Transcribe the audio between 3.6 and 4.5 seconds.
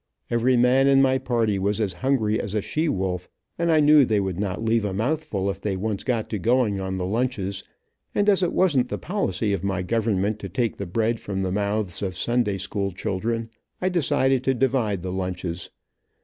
I knew they would